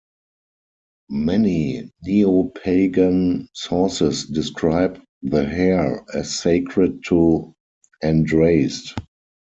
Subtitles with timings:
[1.11, 7.53] Many Neopagan sources describe the hare as sacred to
[8.03, 8.97] Andraste.